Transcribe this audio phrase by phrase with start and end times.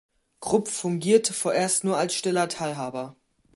[0.39, 3.15] Krupp fungierte vorerst nur als stiller Teilhaber.